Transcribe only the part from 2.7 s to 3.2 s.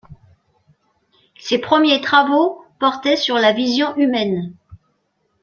portaient